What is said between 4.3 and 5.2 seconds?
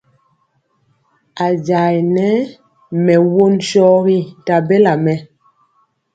nta bela mɛ.